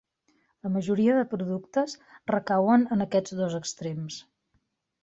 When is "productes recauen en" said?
1.35-3.07